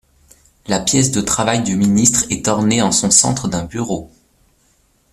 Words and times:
La 0.65 0.79
pièce 0.79 1.11
de 1.11 1.21
travail 1.21 1.61
du 1.61 1.75
ministre 1.77 2.25
est 2.31 2.47
ornée 2.47 2.81
en 2.81 2.91
son 2.91 3.11
centre 3.11 3.47
d'un 3.47 3.65
bureau. 3.65 4.09